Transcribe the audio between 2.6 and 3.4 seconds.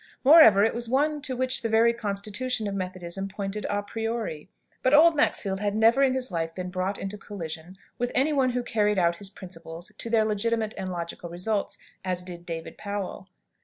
of Methodism